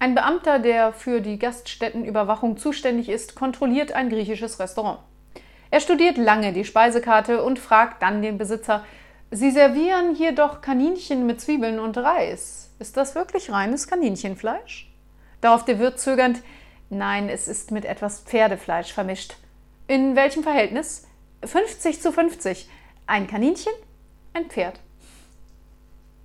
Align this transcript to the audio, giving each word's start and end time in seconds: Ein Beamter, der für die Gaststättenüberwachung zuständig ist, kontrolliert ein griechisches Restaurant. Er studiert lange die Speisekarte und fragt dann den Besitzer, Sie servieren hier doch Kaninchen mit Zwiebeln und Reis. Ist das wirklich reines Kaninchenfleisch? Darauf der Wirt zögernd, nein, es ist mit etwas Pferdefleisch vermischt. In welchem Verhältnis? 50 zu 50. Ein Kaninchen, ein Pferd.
Ein 0.00 0.14
Beamter, 0.14 0.60
der 0.60 0.92
für 0.92 1.20
die 1.20 1.40
Gaststättenüberwachung 1.40 2.56
zuständig 2.56 3.08
ist, 3.08 3.34
kontrolliert 3.34 3.92
ein 3.92 4.10
griechisches 4.10 4.60
Restaurant. 4.60 5.00
Er 5.70 5.80
studiert 5.80 6.16
lange 6.16 6.52
die 6.52 6.64
Speisekarte 6.64 7.42
und 7.42 7.58
fragt 7.58 8.02
dann 8.02 8.22
den 8.22 8.38
Besitzer, 8.38 8.84
Sie 9.30 9.50
servieren 9.50 10.14
hier 10.14 10.32
doch 10.32 10.62
Kaninchen 10.62 11.26
mit 11.26 11.40
Zwiebeln 11.40 11.80
und 11.80 11.98
Reis. 11.98 12.70
Ist 12.78 12.96
das 12.96 13.14
wirklich 13.14 13.50
reines 13.50 13.86
Kaninchenfleisch? 13.86 14.90
Darauf 15.42 15.66
der 15.66 15.78
Wirt 15.78 16.00
zögernd, 16.00 16.42
nein, 16.88 17.28
es 17.28 17.46
ist 17.46 17.70
mit 17.70 17.84
etwas 17.84 18.20
Pferdefleisch 18.20 18.92
vermischt. 18.92 19.36
In 19.86 20.16
welchem 20.16 20.42
Verhältnis? 20.42 21.06
50 21.44 22.00
zu 22.00 22.10
50. 22.10 22.70
Ein 23.06 23.26
Kaninchen, 23.26 23.72
ein 24.32 24.46
Pferd. 24.46 24.80